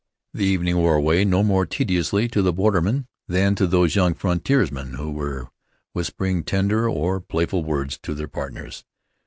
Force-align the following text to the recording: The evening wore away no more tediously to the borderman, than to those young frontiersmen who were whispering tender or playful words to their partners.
The 0.33 0.45
evening 0.47 0.77
wore 0.77 0.95
away 0.95 1.23
no 1.23 1.43
more 1.43 1.67
tediously 1.67 2.27
to 2.29 2.41
the 2.41 2.51
borderman, 2.51 3.05
than 3.27 3.53
to 3.53 3.67
those 3.67 3.95
young 3.95 4.15
frontiersmen 4.15 4.95
who 4.95 5.11
were 5.11 5.49
whispering 5.93 6.43
tender 6.43 6.89
or 6.89 7.21
playful 7.21 7.63
words 7.63 7.99
to 8.01 8.15
their 8.15 8.27
partners. 8.27 8.83